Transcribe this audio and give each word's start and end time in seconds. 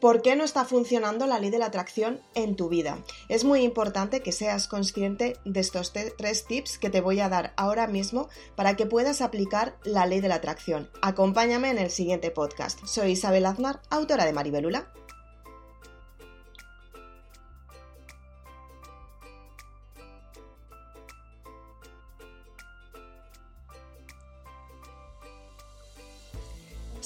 ¿Por 0.00 0.22
qué 0.22 0.36
no 0.36 0.44
está 0.44 0.64
funcionando 0.64 1.26
la 1.26 1.40
ley 1.40 1.50
de 1.50 1.58
la 1.58 1.66
atracción 1.66 2.20
en 2.36 2.54
tu 2.54 2.68
vida? 2.68 2.98
Es 3.28 3.42
muy 3.42 3.62
importante 3.62 4.20
que 4.20 4.30
seas 4.30 4.68
consciente 4.68 5.36
de 5.44 5.58
estos 5.58 5.92
tres 5.92 6.46
tips 6.46 6.78
que 6.78 6.88
te 6.88 7.00
voy 7.00 7.18
a 7.18 7.28
dar 7.28 7.52
ahora 7.56 7.88
mismo 7.88 8.28
para 8.54 8.76
que 8.76 8.86
puedas 8.86 9.20
aplicar 9.20 9.76
la 9.82 10.06
ley 10.06 10.20
de 10.20 10.28
la 10.28 10.36
atracción. 10.36 10.88
Acompáñame 11.02 11.70
en 11.70 11.78
el 11.78 11.90
siguiente 11.90 12.30
podcast. 12.30 12.78
Soy 12.86 13.12
Isabel 13.12 13.46
Aznar, 13.46 13.80
autora 13.90 14.24
de 14.24 14.32
Maribelula. 14.32 14.92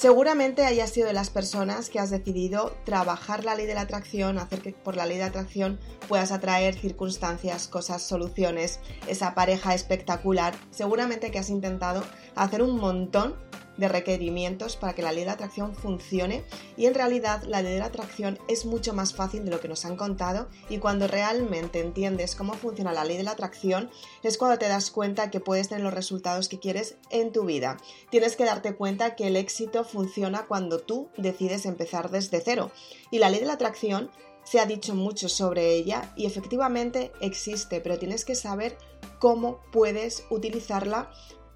Seguramente 0.03 0.65
hayas 0.65 0.91
sido 0.91 1.07
de 1.07 1.13
las 1.13 1.31
personas 1.31 1.89
que 1.89 2.01
has 2.01 2.11
decidido 2.11 2.75
trabajar 2.85 3.45
la 3.45 3.55
ley 3.55 3.67
de 3.67 3.75
la 3.75 3.83
atracción, 3.83 4.37
hacer 4.37 4.61
que 4.61 4.73
por 4.73 4.97
la 4.97 5.07
ley 5.07 5.17
de 5.17 5.23
atracción 5.23 5.79
puedas 6.09 6.33
atraer 6.33 6.75
circunstancias, 6.75 7.69
cosas, 7.69 8.03
soluciones, 8.03 8.81
esa 9.07 9.37
pareja 9.37 9.77
espectacular. 9.77 10.55
Seguramente 10.73 11.31
que 11.31 11.39
has 11.39 11.51
intentado 11.51 12.03
hacer 12.35 12.63
un 12.63 12.81
montón 12.81 13.37
de 13.83 13.89
requerimientos 13.89 14.77
para 14.77 14.95
que 14.95 15.03
la 15.03 15.11
ley 15.11 15.25
de 15.25 15.31
atracción 15.31 15.75
funcione 15.75 16.45
y 16.77 16.87
en 16.87 16.95
realidad 16.95 17.43
la 17.43 17.63
ley 17.63 17.75
de 17.75 17.81
la 17.81 17.87
atracción 17.87 18.39
es 18.47 18.65
mucho 18.65 18.95
más 18.95 19.13
fácil 19.13 19.45
de 19.45 19.51
lo 19.51 19.59
que 19.59 19.67
nos 19.67 19.85
han 19.85 19.97
contado 19.97 20.49
y 20.69 20.79
cuando 20.79 21.09
realmente 21.09 21.81
entiendes 21.81 22.37
cómo 22.37 22.55
funciona 22.55 22.93
la 22.93 23.05
ley 23.05 23.17
de 23.17 23.25
la 23.25 23.33
atracción 23.33 23.91
es 24.23 24.39
cuando 24.39 24.57
te 24.59 24.69
das 24.69 24.93
cuenta 24.93 25.31
que 25.31 25.41
puedes 25.41 25.69
tener 25.69 25.83
los 25.83 25.93
resultados 25.93 26.49
que 26.49 26.61
quieres 26.61 26.97
en 27.11 27.33
tu 27.33 27.45
vida. 27.45 27.77
Tienes 28.11 28.37
que 28.37 28.45
darte 28.45 28.77
cuenta 28.77 29.17
que 29.17 29.27
el 29.27 29.37
éxito 29.37 29.83
funciona 29.83 30.47
cuando 30.47 30.79
tú 30.79 31.09
decides 31.17 31.67
empezar 31.67 32.11
desde 32.11 32.41
cero 32.41 32.71
y 33.11 33.19
la 33.19 33.31
ley 33.31 33.41
de 33.41 33.47
la 33.47 33.55
atracción 33.55 34.11
se 34.45 34.61
ha 34.61 34.67
dicho 34.67 34.95
mucho 34.95 35.29
sobre 35.29 35.75
ella 35.75 36.13
y 36.15 36.27
efectivamente 36.27 37.11
existe, 37.21 37.81
pero 37.81 37.99
tienes 37.99 38.25
que 38.25 38.37
saber 38.37 38.79
cómo 39.19 39.61
puedes 39.73 40.25
utilizarla 40.31 41.11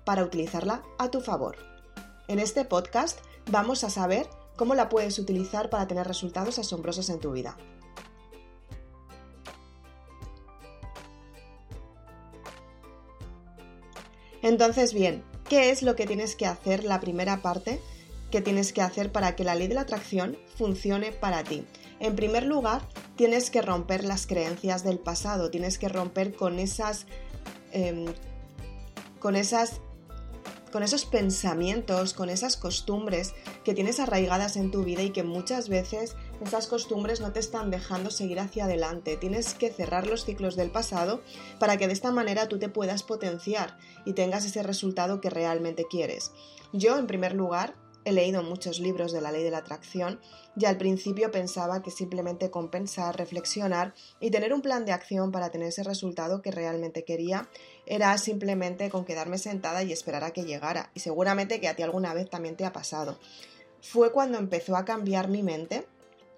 para 0.04 0.24
utilizarla 0.24 0.82
a 0.98 1.10
tu 1.10 1.20
favor. 1.20 1.75
En 2.28 2.40
este 2.40 2.64
podcast 2.64 3.20
vamos 3.52 3.84
a 3.84 3.90
saber 3.90 4.28
cómo 4.56 4.74
la 4.74 4.88
puedes 4.88 5.18
utilizar 5.20 5.70
para 5.70 5.86
tener 5.86 6.08
resultados 6.08 6.58
asombrosos 6.58 7.08
en 7.08 7.20
tu 7.20 7.32
vida. 7.32 7.56
Entonces, 14.42 14.92
bien, 14.92 15.24
¿qué 15.48 15.70
es 15.70 15.82
lo 15.82 15.94
que 15.94 16.06
tienes 16.06 16.34
que 16.34 16.46
hacer 16.46 16.84
la 16.84 17.00
primera 17.00 17.42
parte 17.42 17.80
que 18.30 18.40
tienes 18.40 18.72
que 18.72 18.82
hacer 18.82 19.12
para 19.12 19.36
que 19.36 19.44
la 19.44 19.54
ley 19.54 19.68
de 19.68 19.74
la 19.74 19.82
atracción 19.82 20.36
funcione 20.56 21.12
para 21.12 21.44
ti? 21.44 21.64
En 22.00 22.16
primer 22.16 22.44
lugar, 22.44 22.82
tienes 23.16 23.50
que 23.50 23.62
romper 23.62 24.04
las 24.04 24.26
creencias 24.26 24.82
del 24.82 24.98
pasado, 24.98 25.50
tienes 25.50 25.78
que 25.78 25.88
romper 25.88 26.34
con 26.34 26.58
esas, 26.58 27.06
em, 27.72 28.06
con 29.20 29.36
esas 29.36 29.80
con 30.72 30.82
esos 30.82 31.04
pensamientos, 31.04 32.14
con 32.14 32.28
esas 32.28 32.56
costumbres 32.56 33.34
que 33.64 33.74
tienes 33.74 34.00
arraigadas 34.00 34.56
en 34.56 34.70
tu 34.70 34.84
vida 34.84 35.02
y 35.02 35.10
que 35.10 35.22
muchas 35.22 35.68
veces 35.68 36.16
esas 36.44 36.66
costumbres 36.66 37.20
no 37.20 37.32
te 37.32 37.40
están 37.40 37.70
dejando 37.70 38.10
seguir 38.10 38.40
hacia 38.40 38.64
adelante. 38.64 39.16
Tienes 39.16 39.54
que 39.54 39.70
cerrar 39.70 40.06
los 40.06 40.24
ciclos 40.24 40.56
del 40.56 40.70
pasado 40.70 41.22
para 41.58 41.76
que 41.76 41.86
de 41.86 41.92
esta 41.92 42.12
manera 42.12 42.48
tú 42.48 42.58
te 42.58 42.68
puedas 42.68 43.02
potenciar 43.02 43.78
y 44.04 44.12
tengas 44.12 44.44
ese 44.44 44.62
resultado 44.62 45.20
que 45.20 45.30
realmente 45.30 45.86
quieres. 45.88 46.32
Yo, 46.72 46.98
en 46.98 47.06
primer 47.06 47.34
lugar, 47.34 47.74
He 48.06 48.12
leído 48.12 48.44
muchos 48.44 48.78
libros 48.78 49.10
de 49.10 49.20
la 49.20 49.32
ley 49.32 49.42
de 49.42 49.50
la 49.50 49.58
atracción 49.58 50.20
y 50.56 50.66
al 50.66 50.76
principio 50.76 51.32
pensaba 51.32 51.82
que 51.82 51.90
simplemente 51.90 52.52
compensar, 52.52 53.16
reflexionar 53.18 53.94
y 54.20 54.30
tener 54.30 54.54
un 54.54 54.62
plan 54.62 54.84
de 54.84 54.92
acción 54.92 55.32
para 55.32 55.50
tener 55.50 55.66
ese 55.66 55.82
resultado 55.82 56.40
que 56.40 56.52
realmente 56.52 57.04
quería 57.04 57.48
era 57.86 58.16
simplemente 58.18 58.90
con 58.90 59.04
quedarme 59.04 59.38
sentada 59.38 59.82
y 59.82 59.92
esperar 59.92 60.24
a 60.24 60.32
que 60.32 60.44
llegara. 60.44 60.90
Y 60.94 61.00
seguramente 61.00 61.60
que 61.60 61.68
a 61.68 61.76
ti 61.76 61.82
alguna 61.82 62.12
vez 62.14 62.28
también 62.28 62.56
te 62.56 62.64
ha 62.64 62.72
pasado. 62.72 63.18
Fue 63.80 64.12
cuando 64.12 64.38
empezó 64.38 64.76
a 64.76 64.84
cambiar 64.84 65.28
mi 65.28 65.42
mente 65.42 65.86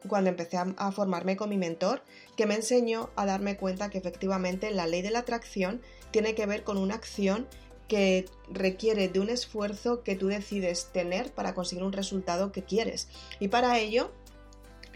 cuando 0.07 0.31
empecé 0.31 0.57
a, 0.57 0.93
formarme 0.93 1.37
con 1.37 1.51
mi 1.51 1.57
mentor, 1.57 2.03
que 2.37 2.47
me 2.47 2.55
enseñó 2.55 3.11
a 3.17 3.27
darme 3.27 3.57
cuenta 3.57 3.91
que 3.91 3.99
efectivamente 3.99 4.71
la 4.71 4.87
ley 4.87 5.03
de 5.03 5.11
la 5.11 5.21
atracción 5.21 5.83
tiene 6.11 6.35
que 6.35 6.47
ver 6.47 6.63
con 6.63 6.79
una 6.79 6.95
acción 6.95 7.49
que 7.89 8.27
requiere 8.51 9.09
de 9.09 9.19
un 9.19 9.31
esfuerzo 9.31 10.03
que 10.03 10.15
tú 10.15 10.29
decides 10.29 10.91
tener 10.93 11.33
para 11.33 11.55
conseguir 11.55 11.85
un 11.85 11.93
resultado 11.93 12.53
que 12.53 12.63
quieres. 12.63 13.09
Y 13.41 13.49
para 13.49 13.79
ello 13.79 14.13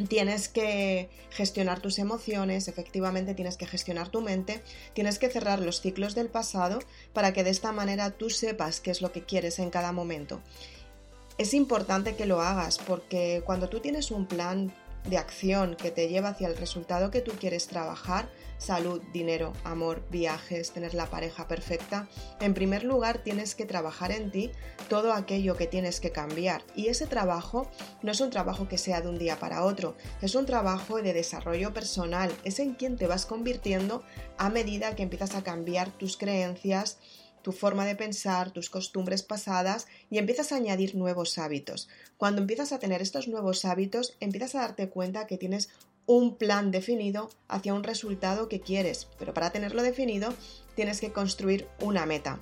tienes 0.09 0.49
que 0.49 1.09
gestionar 1.31 1.81
tus 1.81 1.99
emociones, 1.99 2.69
efectivamente 2.69 3.35
tienes 3.35 3.57
que 3.57 3.67
gestionar 3.67 4.09
tu 4.09 4.21
mente, 4.21 4.63
tienes 4.95 5.19
que 5.19 5.29
cerrar 5.29 5.61
los 5.61 5.81
ciclos 5.81 6.15
del 6.15 6.29
pasado 6.29 6.81
para 7.13 7.33
que 7.33 7.45
de 7.45 7.51
esta 7.51 7.73
manera 7.73 8.11
tú 8.11 8.31
sepas 8.31 8.81
qué 8.81 8.91
es 8.91 9.03
lo 9.03 9.13
que 9.13 9.23
quieres 9.23 9.59
en 9.59 9.71
cada 9.71 9.93
momento. 9.93 10.41
Es 11.39 11.55
importante 11.55 12.15
que 12.15 12.27
lo 12.27 12.41
hagas 12.41 12.79
porque 12.79 13.43
cuando 13.45 13.69
tú 13.69 13.81
tienes 13.81 14.11
un 14.11 14.27
plan 14.27 14.73
de 15.05 15.19
acción 15.19 15.77
que 15.77 15.91
te 15.91 16.09
lleva 16.09 16.31
hacia 16.31 16.49
el 16.49 16.57
resultado 16.57 17.11
que 17.11 17.21
tú 17.21 17.33
quieres 17.33 17.67
trabajar, 17.67 18.29
salud, 18.62 19.03
dinero, 19.12 19.53
amor, 19.65 20.06
viajes, 20.11 20.71
tener 20.71 20.95
la 20.95 21.06
pareja 21.06 21.49
perfecta, 21.49 22.09
en 22.41 22.55
primer 22.55 22.84
lugar 22.84 23.19
tienes 23.19 23.55
que 23.55 23.67
trabajar 23.67 24.12
en 24.12 24.31
ti 24.31 24.53
todo 24.89 25.12
aquello 25.12 25.56
que 25.56 25.67
tienes 25.67 25.99
que 25.99 26.12
cambiar. 26.12 26.62
Y 26.77 26.87
ese 26.87 27.06
trabajo 27.06 27.69
no 28.03 28.12
es 28.12 28.21
un 28.21 28.31
trabajo 28.31 28.69
que 28.69 28.78
sea 28.78 29.00
de 29.00 29.09
un 29.09 29.19
día 29.19 29.39
para 29.39 29.65
otro, 29.65 29.97
es 30.21 30.37
un 30.37 30.47
trabajo 30.47 31.03
de 31.03 31.12
desarrollo 31.12 31.75
personal, 31.75 32.33
es 32.45 32.61
en 32.61 32.75
quien 32.75 32.97
te 32.97 33.09
vas 33.09 33.27
convirtiendo 33.27 34.05
a 34.39 34.49
medida 34.49 34.94
que 34.94 35.03
empiezas 35.03 35.34
a 35.34 35.43
cambiar 35.43 35.91
tus 35.91 36.17
creencias, 36.17 36.99
tu 37.43 37.50
forma 37.50 37.84
de 37.84 37.97
pensar, 37.97 38.53
tus 38.53 38.71
costumbres 38.71 39.25
pasadas 39.25 39.87
y 40.09 40.19
empiezas 40.19 40.53
a 40.53 40.56
añadir 40.56 40.94
nuevos 40.94 41.39
hábitos. 41.39 41.89
Cuando 42.17 42.41
empiezas 42.41 42.73
a 42.73 42.79
tener 42.79 43.03
estos 43.03 43.27
nuevos 43.27 43.65
hábitos, 43.65 44.17
empiezas 44.21 44.55
a 44.55 44.61
darte 44.61 44.89
cuenta 44.89 45.27
que 45.27 45.39
tienes 45.39 45.69
un 46.07 46.37
plan 46.37 46.71
definido 46.71 47.31
hacia 47.49 47.75
un 47.75 47.85
resultado 47.85 48.49
que 48.49 48.61
quieres, 48.61 49.09
pero 49.19 49.35
para 49.35 49.51
tenerlo 49.51 49.83
definido 49.83 50.33
tienes 50.75 51.01
que 51.01 51.13
construir 51.13 51.69
una 51.81 52.07
meta. 52.07 52.41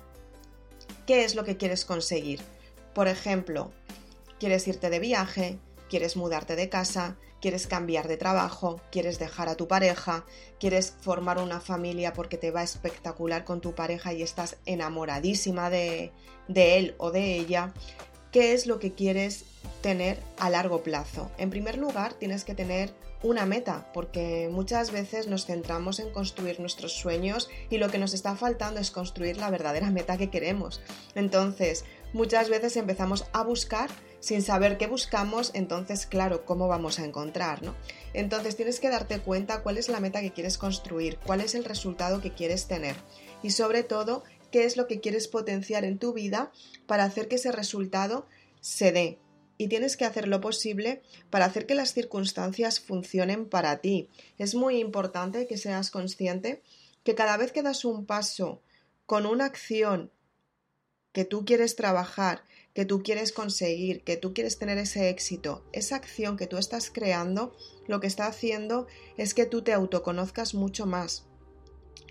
¿Qué 1.05 1.23
es 1.23 1.35
lo 1.35 1.43
que 1.43 1.57
quieres 1.57 1.85
conseguir? 1.85 2.41
Por 2.93 3.07
ejemplo, 3.07 3.71
quieres 4.39 4.67
irte 4.67 4.89
de 4.89 4.99
viaje, 4.99 5.59
quieres 5.89 6.15
mudarte 6.15 6.55
de 6.55 6.69
casa, 6.69 7.17
quieres 7.41 7.67
cambiar 7.67 8.07
de 8.07 8.17
trabajo, 8.17 8.79
quieres 8.91 9.19
dejar 9.19 9.49
a 9.49 9.55
tu 9.55 9.67
pareja, 9.67 10.25
quieres 10.59 10.95
formar 11.01 11.39
una 11.39 11.59
familia 11.59 12.13
porque 12.13 12.37
te 12.37 12.51
va 12.51 12.63
espectacular 12.63 13.43
con 13.43 13.61
tu 13.61 13.73
pareja 13.73 14.13
y 14.13 14.21
estás 14.21 14.57
enamoradísima 14.65 15.69
de, 15.69 16.11
de 16.47 16.77
él 16.77 16.95
o 16.97 17.11
de 17.11 17.35
ella, 17.35 17.73
¿qué 18.31 18.53
es 18.53 18.67
lo 18.67 18.79
que 18.79 18.93
quieres 18.93 19.45
tener 19.81 20.19
a 20.37 20.49
largo 20.49 20.83
plazo? 20.83 21.31
En 21.37 21.49
primer 21.49 21.77
lugar, 21.77 22.13
tienes 22.13 22.43
que 22.43 22.55
tener 22.55 22.93
una 23.23 23.45
meta, 23.45 23.91
porque 23.93 24.49
muchas 24.51 24.91
veces 24.91 25.27
nos 25.27 25.45
centramos 25.45 25.99
en 25.99 26.11
construir 26.11 26.59
nuestros 26.59 26.93
sueños 26.93 27.49
y 27.69 27.77
lo 27.77 27.89
que 27.89 27.97
nos 27.97 28.13
está 28.13 28.35
faltando 28.35 28.79
es 28.79 28.91
construir 28.91 29.37
la 29.37 29.49
verdadera 29.49 29.91
meta 29.91 30.17
que 30.17 30.29
queremos. 30.29 30.81
Entonces, 31.15 31.85
muchas 32.13 32.49
veces 32.49 32.77
empezamos 32.77 33.25
a 33.33 33.43
buscar 33.43 33.89
sin 34.19 34.41
saber 34.41 34.77
qué 34.77 34.87
buscamos, 34.87 35.51
entonces, 35.55 36.05
claro, 36.05 36.45
¿cómo 36.45 36.67
vamos 36.67 36.99
a 36.99 37.05
encontrar? 37.05 37.63
¿no? 37.63 37.75
Entonces, 38.13 38.55
tienes 38.55 38.79
que 38.79 38.89
darte 38.89 39.19
cuenta 39.19 39.63
cuál 39.63 39.77
es 39.77 39.89
la 39.89 39.99
meta 39.99 40.21
que 40.21 40.31
quieres 40.31 40.57
construir, 40.57 41.17
cuál 41.25 41.41
es 41.41 41.55
el 41.55 41.65
resultado 41.65 42.21
que 42.21 42.33
quieres 42.33 42.67
tener 42.67 42.95
y 43.43 43.51
sobre 43.51 43.83
todo, 43.83 44.23
qué 44.51 44.65
es 44.65 44.77
lo 44.77 44.87
que 44.87 44.99
quieres 44.99 45.27
potenciar 45.27 45.85
en 45.85 45.97
tu 45.97 46.13
vida 46.13 46.51
para 46.85 47.05
hacer 47.05 47.27
que 47.27 47.35
ese 47.35 47.51
resultado 47.51 48.27
se 48.59 48.91
dé, 48.91 49.19
y 49.61 49.67
tienes 49.67 49.95
que 49.95 50.05
hacer 50.05 50.27
lo 50.27 50.41
posible 50.41 51.03
para 51.29 51.45
hacer 51.45 51.67
que 51.67 51.75
las 51.75 51.93
circunstancias 51.93 52.79
funcionen 52.79 53.47
para 53.47 53.77
ti. 53.77 54.09
Es 54.39 54.55
muy 54.55 54.79
importante 54.79 55.45
que 55.45 55.55
seas 55.55 55.91
consciente 55.91 56.63
que 57.03 57.13
cada 57.13 57.37
vez 57.37 57.51
que 57.51 57.61
das 57.61 57.85
un 57.85 58.07
paso 58.07 58.63
con 59.05 59.27
una 59.27 59.45
acción 59.45 60.09
que 61.11 61.25
tú 61.25 61.45
quieres 61.45 61.75
trabajar, 61.75 62.43
que 62.73 62.85
tú 62.85 63.03
quieres 63.03 63.31
conseguir, 63.31 64.03
que 64.03 64.17
tú 64.17 64.33
quieres 64.33 64.57
tener 64.57 64.79
ese 64.79 65.09
éxito, 65.09 65.63
esa 65.73 65.97
acción 65.97 66.37
que 66.37 66.47
tú 66.47 66.57
estás 66.57 66.89
creando, 66.89 67.55
lo 67.85 67.99
que 67.99 68.07
está 68.07 68.25
haciendo 68.25 68.87
es 69.15 69.35
que 69.35 69.45
tú 69.45 69.61
te 69.61 69.73
autoconozcas 69.73 70.55
mucho 70.55 70.87
más, 70.87 71.27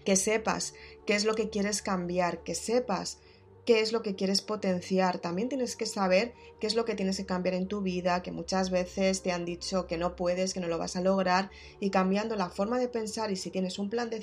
que 0.04 0.14
sepas 0.14 0.72
qué 1.04 1.16
es 1.16 1.24
lo 1.24 1.34
que 1.34 1.50
quieres 1.50 1.82
cambiar, 1.82 2.44
que 2.44 2.54
sepas 2.54 3.18
qué 3.64 3.80
es 3.80 3.92
lo 3.92 4.02
que 4.02 4.14
quieres 4.14 4.42
potenciar. 4.42 5.18
También 5.18 5.48
tienes 5.48 5.76
que 5.76 5.86
saber 5.86 6.32
qué 6.60 6.66
es 6.66 6.74
lo 6.74 6.84
que 6.84 6.94
tienes 6.94 7.16
que 7.16 7.26
cambiar 7.26 7.54
en 7.54 7.68
tu 7.68 7.82
vida, 7.82 8.22
que 8.22 8.32
muchas 8.32 8.70
veces 8.70 9.22
te 9.22 9.32
han 9.32 9.44
dicho 9.44 9.86
que 9.86 9.98
no 9.98 10.16
puedes, 10.16 10.54
que 10.54 10.60
no 10.60 10.68
lo 10.68 10.78
vas 10.78 10.96
a 10.96 11.00
lograr, 11.00 11.50
y 11.78 11.90
cambiando 11.90 12.36
la 12.36 12.50
forma 12.50 12.78
de 12.78 12.88
pensar 12.88 13.30
y 13.30 13.36
si 13.36 13.50
tienes 13.50 13.78
un 13.78 13.90
plan 13.90 14.10
de 14.10 14.20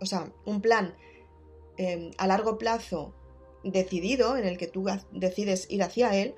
o 0.00 0.06
sea, 0.06 0.32
un 0.44 0.60
plan 0.60 0.94
em, 1.76 2.10
a 2.18 2.26
largo 2.26 2.58
plazo 2.58 3.14
decidido 3.64 4.36
en 4.36 4.46
el 4.46 4.58
que 4.58 4.66
tú 4.66 4.86
decides 5.12 5.66
ir 5.70 5.82
hacia 5.82 6.14
él, 6.14 6.34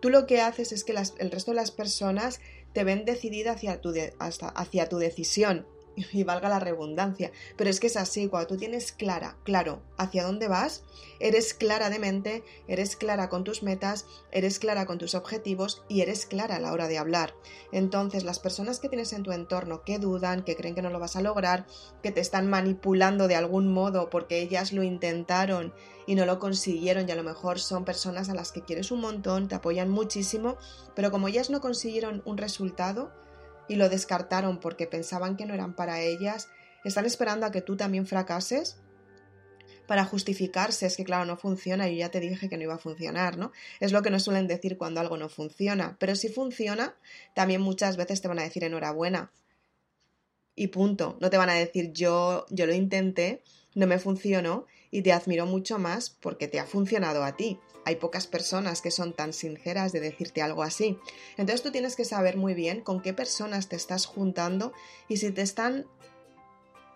tú 0.00 0.10
lo 0.10 0.26
que 0.26 0.40
haces 0.40 0.72
es 0.72 0.84
que 0.84 0.92
el 0.92 1.30
resto 1.30 1.50
de 1.50 1.56
las 1.56 1.70
personas 1.70 2.40
te 2.72 2.84
ven 2.84 3.04
decidida 3.04 3.52
hacia 3.52 3.80
tu, 3.80 3.92
hacia 4.18 4.88
tu 4.88 4.98
decisión 4.98 5.66
y 6.12 6.24
valga 6.24 6.48
la 6.48 6.60
redundancia, 6.60 7.32
pero 7.56 7.70
es 7.70 7.80
que 7.80 7.88
es 7.88 7.96
así, 7.96 8.28
cuando 8.28 8.48
tú 8.48 8.56
tienes 8.56 8.92
clara, 8.92 9.36
claro, 9.44 9.82
hacia 9.96 10.24
dónde 10.24 10.48
vas, 10.48 10.82
eres 11.20 11.54
clara 11.54 11.90
de 11.90 11.98
mente, 11.98 12.44
eres 12.66 12.96
clara 12.96 13.28
con 13.28 13.44
tus 13.44 13.62
metas, 13.62 14.06
eres 14.30 14.58
clara 14.58 14.86
con 14.86 14.98
tus 14.98 15.14
objetivos 15.14 15.82
y 15.88 16.00
eres 16.00 16.26
clara 16.26 16.56
a 16.56 16.60
la 16.60 16.72
hora 16.72 16.88
de 16.88 16.98
hablar. 16.98 17.34
Entonces, 17.72 18.24
las 18.24 18.38
personas 18.38 18.80
que 18.80 18.88
tienes 18.88 19.12
en 19.12 19.22
tu 19.22 19.32
entorno 19.32 19.82
que 19.82 19.98
dudan, 19.98 20.44
que 20.44 20.56
creen 20.56 20.74
que 20.74 20.82
no 20.82 20.90
lo 20.90 21.00
vas 21.00 21.16
a 21.16 21.22
lograr, 21.22 21.66
que 22.02 22.12
te 22.12 22.20
están 22.20 22.48
manipulando 22.48 23.28
de 23.28 23.36
algún 23.36 23.72
modo 23.72 24.10
porque 24.10 24.40
ellas 24.40 24.72
lo 24.72 24.82
intentaron 24.82 25.74
y 26.06 26.14
no 26.14 26.24
lo 26.24 26.38
consiguieron 26.38 27.08
y 27.08 27.12
a 27.12 27.16
lo 27.16 27.22
mejor 27.22 27.58
son 27.58 27.84
personas 27.84 28.28
a 28.28 28.34
las 28.34 28.52
que 28.52 28.62
quieres 28.62 28.90
un 28.90 29.00
montón, 29.00 29.48
te 29.48 29.54
apoyan 29.54 29.90
muchísimo, 29.90 30.56
pero 30.94 31.10
como 31.10 31.28
ellas 31.28 31.50
no 31.50 31.60
consiguieron 31.60 32.22
un 32.24 32.38
resultado, 32.38 33.12
y 33.68 33.76
lo 33.76 33.88
descartaron 33.88 34.60
porque 34.60 34.86
pensaban 34.86 35.36
que 35.36 35.46
no 35.46 35.54
eran 35.54 35.74
para 35.74 36.00
ellas, 36.00 36.48
están 36.84 37.06
esperando 37.06 37.46
a 37.46 37.50
que 37.50 37.60
tú 37.60 37.76
también 37.76 38.06
fracases 38.06 38.76
para 39.86 40.04
justificarse, 40.04 40.84
es 40.84 40.96
que 40.96 41.04
claro, 41.04 41.24
no 41.24 41.38
funciona, 41.38 41.88
y 41.88 41.96
ya 41.96 42.10
te 42.10 42.20
dije 42.20 42.50
que 42.50 42.58
no 42.58 42.62
iba 42.62 42.74
a 42.74 42.78
funcionar, 42.78 43.38
¿no? 43.38 43.52
Es 43.80 43.90
lo 43.90 44.02
que 44.02 44.10
nos 44.10 44.22
suelen 44.22 44.46
decir 44.46 44.76
cuando 44.76 45.00
algo 45.00 45.16
no 45.16 45.30
funciona, 45.30 45.96
pero 45.98 46.14
si 46.14 46.28
funciona, 46.28 46.94
también 47.34 47.62
muchas 47.62 47.96
veces 47.96 48.20
te 48.20 48.28
van 48.28 48.38
a 48.38 48.42
decir 48.42 48.64
enhorabuena. 48.64 49.32
Y 50.54 50.66
punto, 50.68 51.16
no 51.20 51.30
te 51.30 51.38
van 51.38 51.48
a 51.48 51.54
decir 51.54 51.92
yo 51.92 52.44
yo 52.50 52.66
lo 52.66 52.74
intenté, 52.74 53.42
no 53.74 53.86
me 53.86 53.98
funcionó 53.98 54.66
y 54.90 55.02
te 55.02 55.12
admiro 55.12 55.46
mucho 55.46 55.78
más 55.78 56.10
porque 56.10 56.48
te 56.48 56.60
ha 56.60 56.66
funcionado 56.66 57.24
a 57.24 57.36
ti. 57.36 57.58
Hay 57.88 57.96
pocas 57.96 58.26
personas 58.26 58.82
que 58.82 58.90
son 58.90 59.14
tan 59.14 59.32
sinceras 59.32 59.92
de 59.92 60.00
decirte 60.00 60.42
algo 60.42 60.62
así. 60.62 60.98
Entonces 61.38 61.62
tú 61.62 61.70
tienes 61.70 61.96
que 61.96 62.04
saber 62.04 62.36
muy 62.36 62.52
bien 62.52 62.82
con 62.82 63.00
qué 63.00 63.14
personas 63.14 63.70
te 63.70 63.76
estás 63.76 64.04
juntando 64.04 64.74
y 65.08 65.16
si 65.16 65.30
te 65.30 65.40
están 65.40 65.86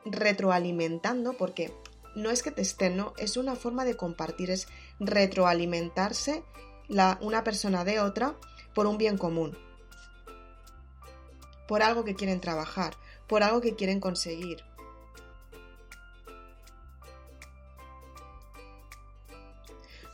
retroalimentando, 0.05 1.33
porque 1.39 1.73
no 2.15 2.29
es 2.29 2.43
que 2.43 2.51
te 2.51 2.61
estén, 2.61 2.99
no, 2.99 3.15
es 3.17 3.39
una 3.39 3.57
forma 3.57 3.87
de 3.87 3.97
compartir, 3.97 4.51
es 4.51 4.69
retroalimentarse 5.01 6.45
la, 6.89 7.17
una 7.23 7.43
persona 7.43 7.85
de 7.85 7.99
otra 7.99 8.37
por 8.75 8.87
un 8.87 8.99
bien 8.99 9.17
común, 9.17 9.57
por 11.69 11.83
algo 11.83 12.05
que 12.05 12.15
quieren 12.15 12.43
trabajar, 12.43 12.99
por 13.27 13.43
algo 13.43 13.63
que 13.63 13.77
quieren 13.77 13.99
conseguir. 13.99 14.63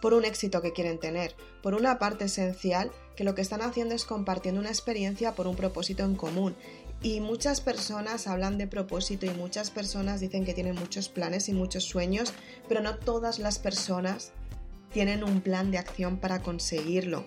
Por 0.01 0.15
un 0.15 0.25
éxito 0.25 0.63
que 0.63 0.73
quieren 0.73 0.99
tener, 0.99 1.35
por 1.63 1.75
una 1.75 1.99
parte 1.99 2.27
esencial 2.27 2.91
que 3.17 3.25
lo 3.25 3.35
que 3.35 3.43
están 3.43 3.63
haciendo 3.63 3.95
es 3.95 4.05
compartiendo 4.05 4.61
una 4.61 4.71
experiencia 4.71 5.35
por 5.35 5.47
un 5.47 5.57
propósito 5.57 6.05
en 6.05 6.15
común. 6.15 6.57
Y 7.03 7.21
muchas 7.21 7.61
personas 7.61 8.27
hablan 8.27 8.59
de 8.59 8.67
propósito 8.67 9.27
y 9.27 9.31
muchas 9.31 9.71
personas 9.71 10.21
dicen 10.21 10.45
que 10.45 10.55
tienen 10.55 10.75
muchos 10.75 11.09
planes 11.09 11.49
y 11.49 11.53
muchos 11.53 11.85
sueños, 11.85 12.33
pero 12.69 12.81
no 12.81 12.97
todas 12.97 13.39
las 13.39 13.59
personas 13.59 14.33
tienen 14.93 15.23
un 15.23 15.41
plan 15.41 15.71
de 15.71 15.79
acción 15.79 16.19
para 16.19 16.43
conseguirlo. 16.43 17.25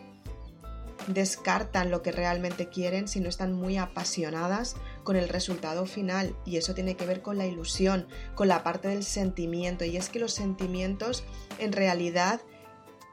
Descartan 1.07 1.89
lo 1.89 2.01
que 2.01 2.11
realmente 2.11 2.69
quieren 2.69 3.07
si 3.07 3.19
no 3.21 3.29
están 3.29 3.53
muy 3.53 3.77
apasionadas 3.77 4.75
con 5.03 5.15
el 5.15 5.29
resultado 5.29 5.85
final 5.85 6.35
y 6.45 6.57
eso 6.57 6.75
tiene 6.75 6.95
que 6.95 7.05
ver 7.05 7.21
con 7.21 7.37
la 7.37 7.47
ilusión, 7.47 8.07
con 8.35 8.47
la 8.47 8.63
parte 8.63 8.89
del 8.89 9.03
sentimiento 9.03 9.83
y 9.83 9.97
es 9.97 10.09
que 10.09 10.19
los 10.19 10.33
sentimientos 10.33 11.23
en 11.57 11.71
realidad 11.71 12.41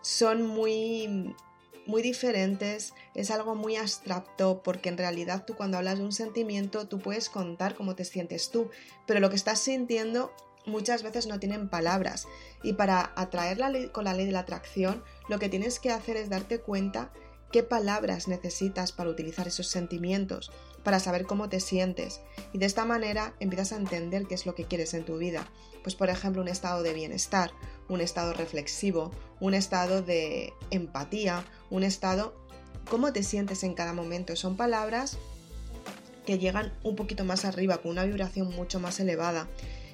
son 0.02 0.46
muy 0.46 1.34
muy 1.86 2.02
diferentes, 2.02 2.92
es 3.14 3.30
algo 3.30 3.54
muy 3.54 3.76
abstracto 3.76 4.62
porque 4.62 4.90
en 4.90 4.98
realidad 4.98 5.46
tú 5.46 5.56
cuando 5.56 5.78
hablas 5.78 5.96
de 5.96 6.04
un 6.04 6.12
sentimiento 6.12 6.86
tú 6.86 6.98
puedes 6.98 7.30
contar 7.30 7.74
cómo 7.74 7.94
te 7.94 8.04
sientes 8.04 8.50
tú, 8.50 8.70
pero 9.06 9.20
lo 9.20 9.30
que 9.30 9.36
estás 9.36 9.58
sintiendo 9.58 10.30
muchas 10.66 11.02
veces 11.02 11.26
no 11.26 11.40
tienen 11.40 11.70
palabras. 11.70 12.28
Y 12.62 12.74
para 12.74 13.12
atraer 13.16 13.58
con 13.90 14.04
la 14.04 14.12
ley 14.12 14.26
de 14.26 14.32
la 14.32 14.40
atracción 14.40 15.02
lo 15.28 15.38
que 15.38 15.48
tienes 15.48 15.80
que 15.80 15.90
hacer 15.90 16.16
es 16.16 16.28
darte 16.28 16.60
cuenta 16.60 17.10
qué 17.52 17.62
palabras 17.62 18.28
necesitas 18.28 18.92
para 18.92 19.10
utilizar 19.10 19.48
esos 19.48 19.68
sentimientos, 19.68 20.50
para 20.82 21.00
saber 21.00 21.24
cómo 21.24 21.48
te 21.48 21.60
sientes 21.60 22.20
y 22.52 22.58
de 22.58 22.66
esta 22.66 22.84
manera 22.84 23.34
empiezas 23.40 23.72
a 23.72 23.76
entender 23.76 24.26
qué 24.26 24.34
es 24.34 24.46
lo 24.46 24.54
que 24.54 24.64
quieres 24.64 24.94
en 24.94 25.04
tu 25.04 25.18
vida. 25.18 25.48
Pues 25.82 25.94
por 25.94 26.10
ejemplo 26.10 26.42
un 26.42 26.48
estado 26.48 26.82
de 26.82 26.94
bienestar, 26.94 27.50
un 27.88 28.00
estado 28.00 28.32
reflexivo, 28.32 29.10
un 29.40 29.54
estado 29.54 30.02
de 30.02 30.52
empatía, 30.70 31.44
un 31.70 31.82
estado... 31.82 32.34
¿Cómo 32.90 33.12
te 33.12 33.22
sientes 33.22 33.64
en 33.64 33.74
cada 33.74 33.92
momento? 33.92 34.34
Son 34.34 34.56
palabras 34.56 35.18
que 36.24 36.38
llegan 36.38 36.72
un 36.82 36.96
poquito 36.96 37.24
más 37.24 37.44
arriba, 37.44 37.78
con 37.78 37.90
una 37.90 38.04
vibración 38.04 38.50
mucho 38.50 38.80
más 38.80 38.98
elevada. 38.98 39.46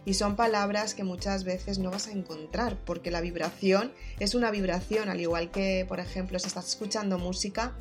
Y 0.05 0.15
son 0.15 0.37
palabras 0.37 0.95
que 0.95 1.05
muchas 1.05 1.45
veces 1.45 1.79
no 1.79 1.91
vas 1.91 2.09
a 2.09 2.13
encontrar, 2.13 2.79
porque 2.85 3.11
la 3.11 3.21
vibración 3.21 3.93
es 4.19 4.35
una 4.35 4.51
vibración, 4.51 5.09
al 5.09 5.21
igual 5.21 5.51
que, 5.51 5.87
por 5.89 6.01
ejemplo, 6.01 6.39
si 6.39 6.47
estás 6.47 6.69
escuchando 6.69 7.19
música, 7.19 7.75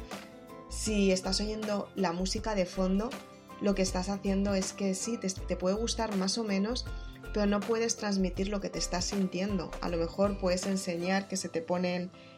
si 0.69 1.11
estás 1.11 1.41
oyendo 1.41 1.89
la 1.95 2.13
música 2.13 2.55
de 2.55 2.65
fondo, 2.65 3.09
lo 3.61 3.75
que 3.75 3.81
estás 3.81 4.09
haciendo 4.09 4.55
es 4.55 4.73
que 4.73 4.95
sí, 4.95 5.17
te, 5.17 5.29
te 5.29 5.55
puede 5.55 5.75
gustar 5.75 6.15
más 6.15 6.37
o 6.37 6.43
menos, 6.43 6.85
pero 7.33 7.45
no 7.45 7.59
puedes 7.59 7.95
transmitir 7.95 8.47
lo 8.49 8.61
que 8.61 8.69
te 8.69 8.79
estás 8.79 9.05
sintiendo. 9.05 9.71
A 9.81 9.89
lo 9.89 9.97
mejor 9.97 10.37
puedes 10.37 10.65
enseñar 10.65 11.27
que 11.27 11.35
se 11.35 11.49
te, 11.49 11.65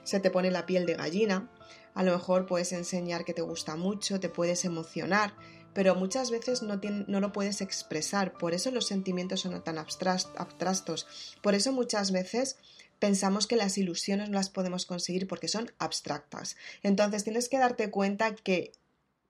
se 0.03 0.19
te 0.19 0.31
pone 0.31 0.51
la 0.51 0.65
piel 0.65 0.85
de 0.85 0.95
gallina, 0.95 1.49
a 1.95 2.03
lo 2.03 2.11
mejor 2.11 2.45
puedes 2.45 2.71
enseñar 2.73 3.25
que 3.25 3.33
te 3.33 3.41
gusta 3.41 3.75
mucho, 3.75 4.19
te 4.19 4.29
puedes 4.29 4.65
emocionar, 4.65 5.33
pero 5.73 5.95
muchas 5.95 6.29
veces 6.29 6.61
no, 6.61 7.19
lo 7.19 7.31
puedes 7.31 7.61
expresar, 7.61 8.33
por 8.33 8.53
eso 8.53 8.69
los 8.69 8.85
sentimientos 8.85 9.41
son 9.41 9.61
tan 9.63 9.77
abstractos, 9.77 11.07
por 11.41 11.55
eso 11.55 11.71
muchas 11.71 12.11
veces 12.11 12.57
pensamos 12.99 13.47
que 13.47 13.55
las 13.55 13.77
ilusiones 13.77 14.29
no 14.29 14.35
las 14.35 14.49
podemos 14.49 14.85
conseguir 14.85 15.27
porque 15.27 15.47
son 15.47 15.71
abstractas. 15.79 16.55
Entonces 16.83 17.23
tienes 17.23 17.49
que 17.49 17.57
darte 17.57 17.89
cuenta 17.91 18.35
que 18.35 18.71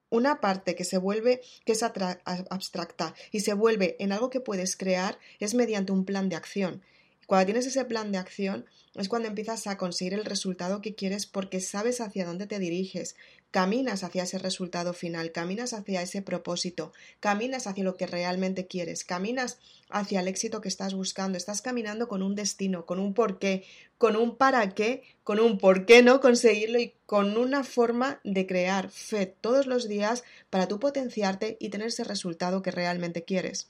una 0.10 0.40
parte 0.40 0.76
que 0.76 0.86
se 0.86 0.98
vuelve, 0.98 1.42
que 1.66 1.74
es 1.74 1.84
abstracta 1.84 3.16
y 3.32 3.40
se 3.40 3.54
vuelve 3.54 3.96
en 4.00 4.12
algo 4.12 4.30
que 4.30 4.40
puedes 4.40 4.78
crear 4.78 5.20
es 5.40 5.56
mediante 5.56 5.92
un 5.92 6.06
plan 6.06 6.30
de 6.30 6.36
acción. 6.36 6.84
Cuando 7.26 7.46
tienes 7.46 7.66
ese 7.66 7.86
plan 7.86 8.12
de 8.12 8.20
acción 8.20 8.66
es 8.94 9.10
cuando 9.10 9.28
empiezas 9.28 9.66
a 9.68 9.78
conseguir 9.78 10.14
el 10.14 10.26
resultado 10.26 10.82
que 10.82 10.94
quieres 10.94 11.26
porque 11.26 11.60
sabes 11.60 12.00
hacia 12.00 12.26
dónde 12.26 12.46
te 12.46 12.60
diriges, 12.60 13.16
caminas 13.50 14.04
hacia 14.04 14.24
ese 14.24 14.38
resultado 14.38 14.94
final, 14.94 15.32
caminas 15.32 15.74
hacia 15.74 16.02
ese 16.02 16.22
propósito, 16.22 16.94
caminas 17.20 17.68
hacia 17.68 17.84
lo 17.84 17.98
que 17.98 18.06
realmente 18.06 18.68
quieres, 18.68 19.04
caminas 19.04 19.58
hacia 19.90 20.20
el 20.20 20.28
éxito 20.28 20.62
que 20.62 20.68
estás 20.68 20.94
buscando, 20.94 21.38
estás 21.38 21.62
caminando 21.62 22.08
con 22.08 22.22
un 22.22 22.36
destino, 22.36 22.86
con 22.86 23.00
un 23.00 23.14
porqué, 23.14 23.66
con 23.98 24.16
un 24.16 24.38
para 24.38 24.70
qué, 24.76 25.04
con 25.24 25.40
un 25.40 25.58
por 25.58 25.86
qué 25.86 26.04
no 26.04 26.22
conseguirlo 26.22 26.80
y 26.80 26.94
con 27.06 27.38
una 27.38 27.64
forma 27.64 28.20
de 28.24 28.46
crear 28.46 28.90
fe 28.92 29.26
todos 29.26 29.66
los 29.66 29.88
días 29.88 30.24
para 30.50 30.68
tú 30.68 30.80
potenciarte 30.80 31.58
y 31.60 31.70
tener 31.70 31.88
ese 31.88 32.04
resultado 32.04 32.62
que 32.62 32.72
realmente 32.72 33.24
quieres. 33.24 33.70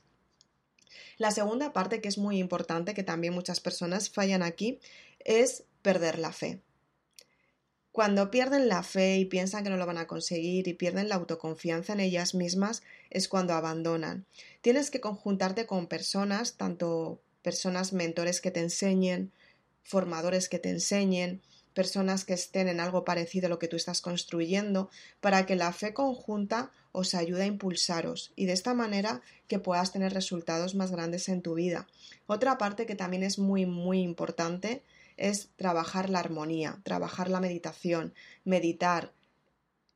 La 1.18 1.32
segunda 1.32 1.74
parte 1.74 2.02
que 2.02 2.08
es 2.08 2.18
muy 2.18 2.38
importante, 2.38 2.94
que 2.94 3.04
también 3.04 3.34
muchas 3.34 3.60
personas 3.60 4.10
fallan 4.10 4.44
aquí, 4.44 4.80
es 5.20 5.64
perder 5.82 6.20
la 6.20 6.32
fe. 6.32 6.62
Cuando 7.92 8.30
pierden 8.30 8.68
la 8.68 8.84
fe 8.84 9.16
y 9.18 9.26
piensan 9.26 9.64
que 9.64 9.70
no 9.70 9.78
lo 9.78 9.86
van 9.86 9.98
a 9.98 10.06
conseguir 10.06 10.68
y 10.68 10.74
pierden 10.74 11.08
la 11.08 11.16
autoconfianza 11.16 11.94
en 11.94 12.02
ellas 12.02 12.36
mismas 12.36 12.84
es 13.10 13.30
cuando 13.30 13.54
abandonan. 13.54 14.26
Tienes 14.60 14.92
que 14.92 15.00
conjuntarte 15.00 15.66
con 15.66 15.88
personas, 15.88 16.58
tanto 16.58 17.22
personas 17.42 17.94
mentores 17.94 18.42
que 18.42 18.52
te 18.52 18.60
enseñen, 18.60 19.32
formadores 19.84 20.50
que 20.50 20.60
te 20.60 20.72
enseñen, 20.72 21.42
personas 21.76 22.26
que 22.26 22.34
estén 22.34 22.68
en 22.68 22.80
algo 22.80 23.06
parecido 23.06 23.46
a 23.46 23.50
lo 23.50 23.60
que 23.60 23.68
tú 23.68 23.76
estás 23.76 24.02
construyendo, 24.02 24.90
para 25.22 25.46
que 25.46 25.56
la 25.56 25.72
fe 25.72 25.94
conjunta 25.94 26.72
os 26.92 27.14
ayude 27.14 27.44
a 27.44 27.48
impulsaros 27.48 28.32
y 28.36 28.46
de 28.46 28.54
esta 28.54 28.74
manera 28.74 29.22
que 29.48 29.60
puedas 29.60 29.92
tener 29.92 30.14
resultados 30.14 30.74
más 30.74 30.92
grandes 30.92 31.30
en 31.30 31.42
tu 31.42 31.54
vida. 31.54 31.88
Otra 32.26 32.58
parte 32.58 32.86
que 32.88 32.96
también 32.96 33.22
es 33.22 33.38
muy 33.38 33.66
muy 33.66 34.00
importante 34.02 34.82
es 35.18 35.50
trabajar 35.58 36.10
la 36.10 36.20
armonía, 36.20 36.80
trabajar 36.84 37.30
la 37.30 37.42
meditación, 37.42 38.14
meditar, 38.44 39.12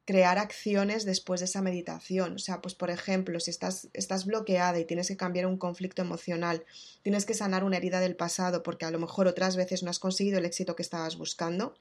crear 0.10 0.39
acciones 0.39 1.06
después 1.06 1.39
de 1.39 1.46
esa 1.46 1.62
meditación. 1.62 2.34
O 2.34 2.39
sea, 2.39 2.62
pues 2.62 2.74
por 2.74 2.89
ejemplo, 2.89 3.39
si 3.39 3.51
estás, 3.51 3.89
estás 3.94 4.25
bloqueada 4.25 4.80
y 4.80 4.86
tienes 4.86 5.08
que 5.08 5.18
cambiar 5.18 5.46
un 5.46 5.60
conflicto 5.60 6.01
emocional, 6.01 6.66
tienes 7.04 7.28
que 7.28 7.36
sanar 7.36 7.63
una 7.63 7.78
herida 7.78 8.00
del 8.00 8.16
pasado 8.16 8.63
porque 8.63 8.86
a 8.86 8.89
lo 8.89 8.98
mejor 8.98 9.28
otras 9.28 9.56
veces 9.56 9.84
no 9.84 9.92
has 9.92 10.00
conseguido 10.00 10.39
el 10.39 10.46
éxito 10.46 10.75
que 10.75 10.82
estabas 10.82 11.16
buscando, 11.16 11.75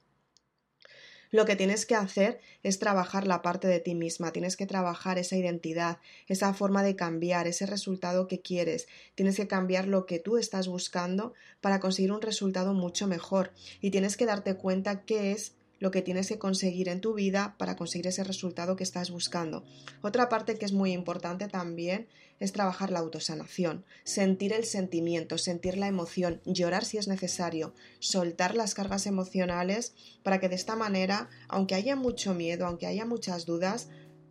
lo 1.31 1.45
que 1.45 1.55
tienes 1.55 1.87
que 1.87 1.95
hacer 1.95 2.39
es 2.61 2.77
trabajar 2.77 3.25
la 3.25 3.41
parte 3.41 3.67
de 3.67 3.79
ti 3.79 3.95
misma, 3.95 4.31
tienes 4.31 4.55
que 4.55 4.67
trabajar 4.67 5.17
esa 5.17 5.35
identidad, 5.35 5.97
esa 6.27 6.53
forma 6.53 6.83
de 6.83 6.95
cambiar, 6.95 7.47
ese 7.47 7.65
resultado 7.65 8.27
que 8.27 8.41
quieres, 8.41 8.87
tienes 9.15 9.37
que 9.37 9.47
cambiar 9.47 9.87
lo 9.87 10.05
que 10.05 10.19
tú 10.19 10.37
estás 10.37 10.67
buscando 10.67 11.33
para 11.61 11.79
conseguir 11.79 12.11
un 12.11 12.21
resultado 12.21 12.73
mucho 12.73 13.07
mejor. 13.07 13.53
Y 13.81 13.89
tienes 13.89 14.17
que 14.17 14.27
darte 14.27 14.55
cuenta 14.55 15.01
qué 15.01 15.31
es 15.31 15.53
lo 15.79 15.91
que 15.91 16.01
tienes 16.01 16.27
que 16.27 16.39
conseguir 16.39 16.89
en 16.89 17.01
tu 17.01 17.13
vida 17.13 17.55
para 17.57 17.75
conseguir 17.75 18.07
ese 18.07 18.23
resultado 18.23 18.75
que 18.75 18.83
estás 18.83 19.11
buscando. 19.11 19.63
Otra 20.01 20.29
parte 20.29 20.57
que 20.57 20.65
es 20.65 20.73
muy 20.73 20.91
importante 20.91 21.47
también 21.47 22.07
es 22.39 22.53
trabajar 22.53 22.91
la 22.91 22.99
autosanación, 22.99 23.85
sentir 24.03 24.53
el 24.53 24.65
sentimiento, 24.65 25.37
sentir 25.37 25.77
la 25.77 25.87
emoción, 25.87 26.41
llorar 26.45 26.85
si 26.85 26.97
es 26.97 27.07
necesario, 27.07 27.73
soltar 27.99 28.55
las 28.55 28.75
cargas 28.75 29.07
emocionales 29.07 29.93
para 30.23 30.39
que 30.39 30.49
de 30.49 30.55
esta 30.55 30.75
manera, 30.75 31.29
aunque 31.47 31.75
haya 31.75 31.95
mucho 31.95 32.33
miedo, 32.33 32.65
aunque 32.65 32.87
haya 32.87 33.05
muchas 33.05 33.45
dudas, 33.45 33.89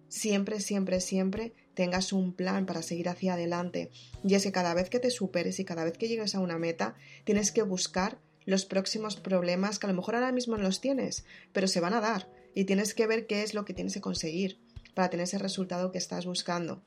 siempre, 0.09 0.61
siempre, 0.61 1.00
siempre 1.00 1.55
tengas 1.75 2.12
un 2.12 2.33
plan 2.33 2.67
para 2.67 2.83
seguir 2.83 3.09
hacia 3.09 3.35
adelante. 3.35 3.90
Y 4.25 4.35
es 4.35 4.43
que 4.43 4.52
cada 4.52 4.75
vez 4.75 4.90
que 4.90 4.99
te 4.99 5.11
superes 5.11 5.61
y 5.61 5.64
cada 5.64 5.85
vez 5.85 5.97
que 5.97 6.09
llegues 6.09 6.35
a 6.35 6.40
una 6.40 6.59
meta, 6.59 6.97
tienes 7.25 7.52
que 7.52 7.62
buscar 7.62 8.19
los 8.49 8.64
próximos 8.64 9.17
problemas 9.17 9.78
que 9.78 9.87
a 9.87 9.90
lo 9.90 9.95
mejor 9.95 10.14
ahora 10.14 10.33
mismo 10.33 10.57
no 10.57 10.62
los 10.62 10.81
tienes, 10.81 11.26
pero 11.52 11.69
se 11.69 11.81
van 11.81 11.93
a 11.93 12.00
dar 12.00 12.31
y 12.55 12.64
tienes 12.64 12.95
que 12.95 13.07
ver 13.07 13.26
qué 13.26 13.43
es 13.43 13.52
lo 13.52 13.67
que 13.67 13.75
tienes 13.75 13.93
que 13.93 14.00
conseguir 14.00 14.59
para 14.95 15.11
tener 15.11 15.25
ese 15.25 15.37
resultado 15.37 15.93
que 15.93 15.99
estás 15.99 16.25
buscando. 16.25 16.83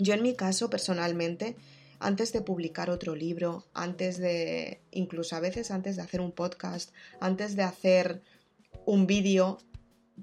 Yo 0.00 0.14
en 0.14 0.24
mi 0.24 0.34
caso 0.34 0.68
personalmente, 0.68 1.54
antes 2.00 2.32
de 2.32 2.40
publicar 2.40 2.90
otro 2.90 3.14
libro, 3.14 3.64
antes 3.74 4.18
de, 4.18 4.80
incluso 4.90 5.36
a 5.36 5.40
veces 5.40 5.70
antes 5.70 5.94
de 5.94 6.02
hacer 6.02 6.20
un 6.20 6.32
podcast, 6.32 6.92
antes 7.20 7.54
de 7.54 7.62
hacer 7.62 8.22
un 8.86 9.06
vídeo, 9.06 9.58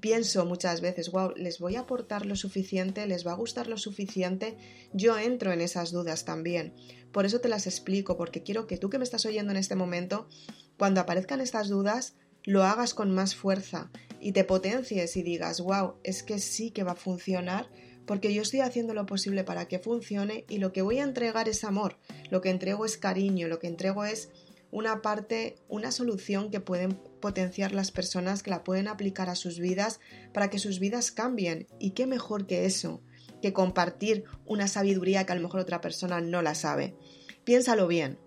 pienso 0.00 0.44
muchas 0.44 0.80
veces, 0.80 1.10
wow, 1.10 1.32
les 1.36 1.58
voy 1.58 1.76
a 1.76 1.80
aportar 1.80 2.26
lo 2.26 2.36
suficiente, 2.36 3.06
les 3.06 3.26
va 3.26 3.32
a 3.32 3.36
gustar 3.36 3.68
lo 3.68 3.78
suficiente, 3.78 4.56
yo 4.92 5.18
entro 5.18 5.52
en 5.52 5.60
esas 5.60 5.92
dudas 5.92 6.24
también. 6.24 6.74
Por 7.12 7.26
eso 7.26 7.40
te 7.40 7.48
las 7.48 7.66
explico, 7.66 8.16
porque 8.16 8.42
quiero 8.42 8.66
que 8.66 8.76
tú 8.76 8.90
que 8.90 8.98
me 8.98 9.04
estás 9.04 9.24
oyendo 9.26 9.52
en 9.52 9.58
este 9.58 9.76
momento, 9.76 10.28
cuando 10.76 11.00
aparezcan 11.00 11.40
estas 11.40 11.68
dudas, 11.68 12.16
lo 12.42 12.64
hagas 12.64 12.92
con 12.92 13.10
más 13.14 13.34
fuerza 13.34 13.90
y 14.20 14.32
te 14.32 14.44
potencies 14.44 15.16
y 15.16 15.22
digas, 15.22 15.60
wow, 15.60 15.94
es 16.02 16.22
que 16.22 16.38
sí 16.38 16.70
que 16.70 16.82
va 16.82 16.92
a 16.92 16.96
funcionar 16.96 17.68
porque 18.06 18.34
yo 18.34 18.42
estoy 18.42 18.60
haciendo 18.60 18.92
lo 18.94 19.06
posible 19.06 19.44
para 19.44 19.66
que 19.66 19.78
funcione 19.78 20.44
y 20.48 20.58
lo 20.58 20.72
que 20.72 20.82
voy 20.82 20.98
a 20.98 21.04
entregar 21.04 21.48
es 21.48 21.64
amor, 21.64 21.96
lo 22.30 22.40
que 22.40 22.50
entrego 22.50 22.84
es 22.84 22.98
cariño, 22.98 23.48
lo 23.48 23.58
que 23.58 23.66
entrego 23.66 24.04
es 24.04 24.28
una 24.74 25.02
parte, 25.02 25.54
una 25.68 25.92
solución 25.92 26.50
que 26.50 26.58
pueden 26.58 26.98
potenciar 27.20 27.70
las 27.70 27.92
personas, 27.92 28.42
que 28.42 28.50
la 28.50 28.64
pueden 28.64 28.88
aplicar 28.88 29.30
a 29.30 29.36
sus 29.36 29.60
vidas 29.60 30.00
para 30.32 30.50
que 30.50 30.58
sus 30.58 30.80
vidas 30.80 31.12
cambien. 31.12 31.68
¿Y 31.78 31.92
qué 31.92 32.08
mejor 32.08 32.48
que 32.48 32.66
eso? 32.66 33.00
Que 33.40 33.52
compartir 33.52 34.24
una 34.44 34.66
sabiduría 34.66 35.24
que 35.24 35.30
a 35.30 35.36
lo 35.36 35.42
mejor 35.42 35.60
otra 35.60 35.80
persona 35.80 36.20
no 36.20 36.42
la 36.42 36.56
sabe. 36.56 36.96
Piénsalo 37.44 37.86
bien. 37.86 38.18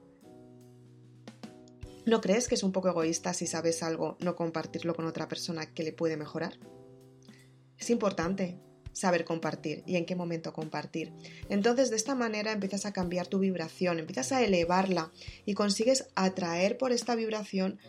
¿No 2.05 2.21
crees 2.21 2.47
que 2.47 2.55
es 2.55 2.63
un 2.63 2.71
poco 2.71 2.87
egoísta 2.87 3.33
si 3.33 3.45
sabes 3.45 3.83
algo 3.83 4.15
no 4.21 4.37
compartirlo 4.37 4.95
con 4.95 5.05
otra 5.05 5.27
persona 5.27 5.73
que 5.73 5.83
le 5.83 5.91
puede 5.91 6.15
mejorar? 6.15 6.53
Es 7.77 7.89
importante 7.89 8.57
saber 8.97 9.25
compartir 9.25 9.83
y 9.85 9.95
en 9.95 10.05
qué 10.05 10.15
momento 10.15 10.53
compartir. 10.53 11.13
Entonces, 11.49 11.91
de 11.91 11.95
esta 11.95 12.15
manera 12.15 12.51
empiezas 12.51 12.85
a 12.85 12.93
cambiar 12.93 13.27
tu 13.27 13.37
vibración, 13.37 13.99
empiezas 13.99 14.31
a 14.31 14.43
elevarla 14.43 15.11
y 15.45 15.53
consigues 15.53 16.07
atraer 16.15 16.77
por 16.77 16.91
esta 16.91 17.15
vibración 17.15 17.79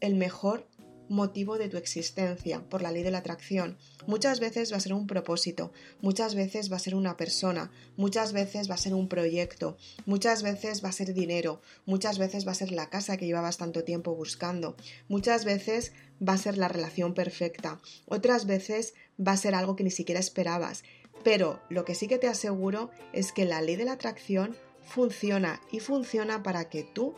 el 0.00 0.16
mejor 0.16 0.66
motivo 1.08 1.58
de 1.58 1.68
tu 1.68 1.76
existencia, 1.76 2.68
por 2.68 2.82
la 2.82 2.90
ley 2.90 3.02
de 3.02 3.10
la 3.10 3.18
atracción. 3.18 3.76
Muchas 4.06 4.40
veces 4.40 4.72
va 4.72 4.78
a 4.78 4.80
ser 4.80 4.94
un 4.94 5.06
propósito, 5.06 5.72
muchas 6.00 6.34
veces 6.34 6.72
va 6.72 6.76
a 6.76 6.80
ser 6.80 6.94
una 6.94 7.16
persona, 7.16 7.70
muchas 7.96 8.32
veces 8.32 8.70
va 8.70 8.74
a 8.74 8.78
ser 8.78 8.94
un 8.94 9.08
proyecto, 9.08 9.76
muchas 10.06 10.42
veces 10.42 10.84
va 10.84 10.88
a 10.88 10.92
ser 10.92 11.14
dinero, 11.14 11.60
muchas 11.86 12.18
veces 12.18 12.46
va 12.46 12.52
a 12.52 12.56
ser 12.56 12.72
la 12.72 12.88
casa 12.88 13.16
que 13.16 13.26
llevabas 13.26 13.58
tanto 13.58 13.84
tiempo 13.84 14.14
buscando, 14.14 14.76
muchas 15.08 15.44
veces 15.44 15.92
va 16.26 16.34
a 16.34 16.38
ser 16.38 16.58
la 16.58 16.68
relación 16.68 17.14
perfecta, 17.14 17.80
otras 18.06 18.46
veces 18.46 18.94
va 19.18 19.32
a 19.32 19.36
ser 19.36 19.54
algo 19.54 19.76
que 19.76 19.84
ni 19.84 19.90
siquiera 19.90 20.20
esperabas. 20.20 20.84
Pero 21.22 21.60
lo 21.68 21.84
que 21.84 21.94
sí 21.94 22.08
que 22.08 22.18
te 22.18 22.28
aseguro 22.28 22.90
es 23.12 23.32
que 23.32 23.44
la 23.44 23.62
ley 23.62 23.76
de 23.76 23.84
la 23.84 23.92
atracción 23.92 24.56
funciona 24.82 25.60
y 25.70 25.80
funciona 25.80 26.42
para 26.42 26.68
que 26.68 26.84
tú 26.84 27.14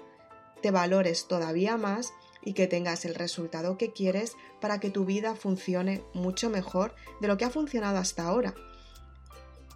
te 0.63 0.71
valores 0.71 1.27
todavía 1.27 1.77
más 1.77 2.13
y 2.45 2.53
que 2.53 2.69
tengas 2.69 3.05
el 3.05 3.15
resultado 3.15 3.77
que 3.77 3.93
quieres 3.93 4.37
para 4.61 4.79
que 4.79 4.91
tu 4.91 5.05
vida 5.05 5.35
funcione 5.35 6.03
mucho 6.15 6.49
mejor 6.49 6.95
de 7.21 7.29
lo 7.29 7.37
que 7.37 7.45
ha 7.45 7.51
funcionado 7.51 7.99
hasta 7.99 8.23
ahora. 8.23 8.55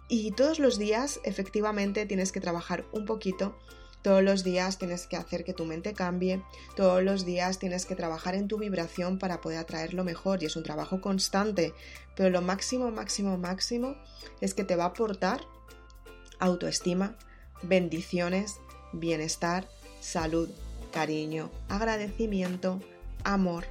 Y 0.07 0.31
todos 0.31 0.59
los 0.59 0.77
días 0.77 1.19
efectivamente 1.23 2.05
tienes 2.05 2.31
que 2.31 2.41
trabajar 2.41 2.85
un 2.93 3.05
poquito, 3.05 3.57
todos 4.01 4.23
los 4.23 4.43
días 4.43 4.77
tienes 4.77 5.07
que 5.07 5.17
hacer 5.17 5.43
que 5.43 5.53
tu 5.53 5.65
mente 5.65 5.93
cambie, 5.93 6.41
todos 6.75 7.03
los 7.03 7.25
días 7.25 7.59
tienes 7.59 7.85
que 7.85 7.95
trabajar 7.95 8.35
en 8.35 8.47
tu 8.47 8.57
vibración 8.57 9.19
para 9.19 9.41
poder 9.41 9.59
atraer 9.59 9.93
lo 9.93 10.03
mejor 10.03 10.41
y 10.41 10.47
es 10.47 10.55
un 10.55 10.63
trabajo 10.63 11.01
constante, 11.01 11.73
pero 12.15 12.29
lo 12.29 12.41
máximo, 12.41 12.91
máximo, 12.91 13.37
máximo 13.37 13.95
es 14.41 14.53
que 14.53 14.63
te 14.63 14.75
va 14.75 14.85
a 14.85 14.87
aportar 14.87 15.41
autoestima, 16.39 17.15
bendiciones, 17.61 18.57
bienestar, 18.93 19.67
salud, 19.99 20.49
cariño, 20.91 21.51
agradecimiento, 21.69 22.79
amor, 23.23 23.65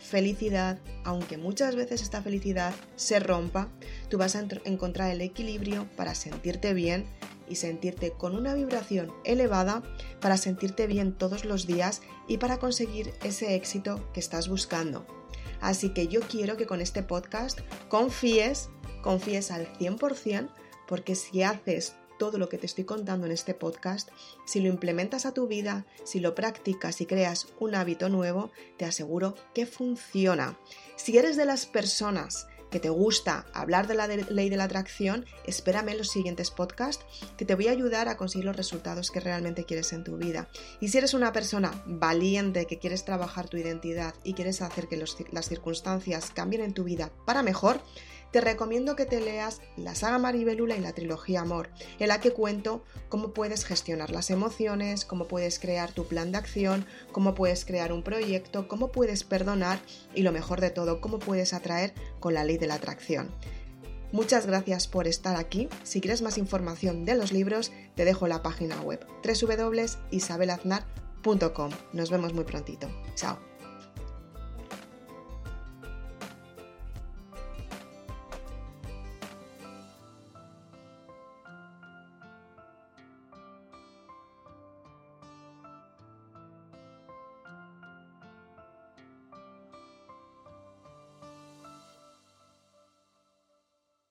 felicidad, 0.00 0.78
aunque 1.04 1.36
muchas 1.36 1.76
veces 1.76 2.02
esta 2.02 2.22
felicidad 2.22 2.74
se 2.96 3.20
rompa, 3.20 3.68
tú 4.08 4.18
vas 4.18 4.34
a 4.36 4.44
encontrar 4.64 5.10
el 5.10 5.20
equilibrio 5.20 5.86
para 5.96 6.14
sentirte 6.14 6.74
bien 6.74 7.06
y 7.48 7.56
sentirte 7.56 8.12
con 8.12 8.34
una 8.34 8.54
vibración 8.54 9.12
elevada 9.24 9.82
para 10.20 10.36
sentirte 10.36 10.86
bien 10.86 11.12
todos 11.12 11.44
los 11.44 11.66
días 11.66 12.02
y 12.26 12.38
para 12.38 12.58
conseguir 12.58 13.12
ese 13.22 13.54
éxito 13.54 14.08
que 14.12 14.20
estás 14.20 14.48
buscando. 14.48 15.06
Así 15.60 15.90
que 15.90 16.08
yo 16.08 16.20
quiero 16.20 16.56
que 16.56 16.66
con 16.66 16.80
este 16.80 17.02
podcast 17.02 17.60
confíes, 17.88 18.70
confíes 19.02 19.50
al 19.50 19.72
100%, 19.74 20.48
porque 20.86 21.14
si 21.14 21.42
haces 21.42 21.94
todo 22.18 22.38
lo 22.38 22.48
que 22.48 22.58
te 22.58 22.66
estoy 22.66 22.84
contando 22.84 23.26
en 23.26 23.32
este 23.32 23.54
podcast, 23.54 24.10
si 24.44 24.60
lo 24.60 24.68
implementas 24.68 25.24
a 25.24 25.32
tu 25.32 25.46
vida, 25.46 25.86
si 26.04 26.20
lo 26.20 26.34
practicas 26.34 27.00
y 27.00 27.06
creas 27.06 27.48
un 27.60 27.74
hábito 27.74 28.08
nuevo, 28.08 28.50
te 28.76 28.84
aseguro 28.84 29.34
que 29.54 29.66
funciona. 29.66 30.58
Si 30.96 31.16
eres 31.16 31.36
de 31.36 31.44
las 31.44 31.66
personas 31.66 32.48
que 32.70 32.80
te 32.80 32.90
gusta 32.90 33.46
hablar 33.52 33.86
de 33.86 33.94
la 33.94 34.06
ley 34.06 34.50
de 34.50 34.56
la 34.56 34.64
atracción, 34.64 35.24
espérame 35.46 35.90
en 35.90 35.98
los 35.98 36.10
siguientes 36.10 36.50
podcasts 36.50 37.04
que 37.36 37.44
te 37.44 37.54
voy 37.54 37.68
a 37.68 37.72
ayudar 37.72 38.08
a 38.08 38.16
conseguir 38.16 38.44
los 38.44 38.56
resultados 38.56 39.10
que 39.10 39.20
realmente 39.20 39.64
quieres 39.64 39.92
en 39.92 40.04
tu 40.04 40.16
vida. 40.16 40.48
Y 40.80 40.88
si 40.88 40.98
eres 40.98 41.14
una 41.14 41.32
persona 41.32 41.82
valiente 41.86 42.66
que 42.66 42.78
quieres 42.78 43.04
trabajar 43.04 43.48
tu 43.48 43.56
identidad 43.56 44.14
y 44.24 44.34
quieres 44.34 44.62
hacer 44.62 44.88
que 44.88 45.02
las 45.32 45.48
circunstancias 45.48 46.30
cambien 46.34 46.62
en 46.62 46.74
tu 46.74 46.84
vida 46.84 47.10
para 47.24 47.42
mejor, 47.42 47.80
te 48.32 48.40
recomiendo 48.40 48.96
que 48.96 49.06
te 49.06 49.20
leas 49.20 49.60
la 49.76 49.94
saga 49.94 50.18
Maribelula 50.18 50.76
y 50.76 50.80
la 50.80 50.92
trilogía 50.92 51.40
Amor, 51.40 51.70
en 51.98 52.08
la 52.08 52.20
que 52.20 52.32
cuento 52.32 52.84
cómo 53.08 53.32
puedes 53.32 53.64
gestionar 53.64 54.10
las 54.10 54.30
emociones, 54.30 55.04
cómo 55.04 55.26
puedes 55.26 55.58
crear 55.58 55.92
tu 55.92 56.06
plan 56.06 56.32
de 56.32 56.38
acción, 56.38 56.86
cómo 57.12 57.34
puedes 57.34 57.64
crear 57.64 57.92
un 57.92 58.02
proyecto, 58.02 58.68
cómo 58.68 58.92
puedes 58.92 59.24
perdonar 59.24 59.80
y 60.14 60.22
lo 60.22 60.32
mejor 60.32 60.60
de 60.60 60.70
todo, 60.70 61.00
cómo 61.00 61.18
puedes 61.18 61.54
atraer 61.54 61.94
con 62.20 62.34
la 62.34 62.44
ley 62.44 62.58
de 62.58 62.66
la 62.66 62.74
atracción. 62.74 63.30
Muchas 64.10 64.46
gracias 64.46 64.88
por 64.88 65.06
estar 65.06 65.36
aquí. 65.36 65.68
Si 65.82 66.00
quieres 66.00 66.22
más 66.22 66.38
información 66.38 67.04
de 67.04 67.14
los 67.14 67.30
libros, 67.30 67.72
te 67.94 68.06
dejo 68.06 68.26
la 68.26 68.42
página 68.42 68.80
web 68.80 69.06
www.isabelaznar.com. 69.22 71.70
Nos 71.92 72.10
vemos 72.10 72.32
muy 72.32 72.44
prontito. 72.44 72.88
Chao. 73.14 73.57